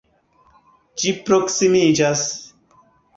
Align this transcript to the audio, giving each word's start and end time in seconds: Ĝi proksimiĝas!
Ĝi 1.03 1.13
proksimiĝas! 1.27 2.25